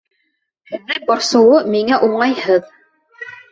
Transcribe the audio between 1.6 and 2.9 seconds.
миңә уңайһыҙ.